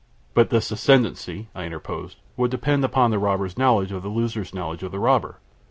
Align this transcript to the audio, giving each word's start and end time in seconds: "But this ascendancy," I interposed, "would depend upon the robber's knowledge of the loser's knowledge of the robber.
"But 0.33 0.49
this 0.49 0.71
ascendancy," 0.71 1.49
I 1.53 1.65
interposed, 1.65 2.17
"would 2.35 2.49
depend 2.49 2.83
upon 2.83 3.11
the 3.11 3.19
robber's 3.19 3.55
knowledge 3.55 3.91
of 3.91 4.01
the 4.01 4.09
loser's 4.09 4.51
knowledge 4.51 4.81
of 4.81 4.91
the 4.91 4.97
robber. 4.97 5.37